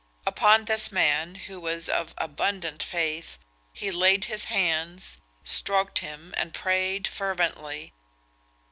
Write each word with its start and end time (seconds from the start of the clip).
Upon 0.25 0.65
this 0.65 0.91
man, 0.91 1.35
who 1.35 1.59
was 1.59 1.87
of 1.87 2.15
abundant 2.17 2.81
faith, 2.81 3.37
he 3.71 3.91
laid 3.91 4.25
his 4.25 4.45
hands, 4.45 5.19
stroked 5.43 5.99
him, 5.99 6.33
and 6.37 6.55
prayed 6.55 7.07
fervently. 7.07 7.93